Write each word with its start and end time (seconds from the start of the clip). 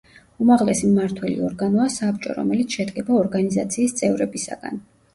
უმაღლესი 0.45 0.89
მმართველი 0.93 1.35
ორგანოა 1.51 1.87
საბჭო, 1.97 2.33
რომელიც 2.41 2.81
შედგება 2.81 3.23
ორგანიზაციის 3.23 3.99
წევრებისაგან. 4.05 4.87